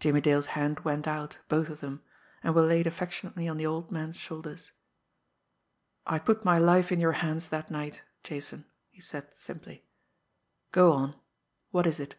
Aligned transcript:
Jimmie 0.00 0.22
Dale's 0.22 0.46
hand 0.56 0.80
went 0.80 1.06
out, 1.06 1.40
both 1.50 1.68
of 1.68 1.80
them, 1.80 2.02
and 2.42 2.54
were 2.54 2.62
laid 2.62 2.86
affectionately 2.86 3.46
on 3.46 3.58
the 3.58 3.66
old 3.66 3.90
man's 3.92 4.16
shoulders. 4.16 4.72
"I 6.06 6.18
put 6.18 6.42
my 6.42 6.58
life 6.58 6.90
in 6.90 7.00
your 7.00 7.12
hands 7.20 7.48
that 7.48 7.70
night, 7.70 8.00
Jason," 8.24 8.64
he 8.88 9.02
said 9.02 9.26
simply. 9.34 9.84
"Go 10.72 10.92
on. 10.92 11.16
What 11.70 11.86
is 11.86 12.00
it?" 12.00 12.14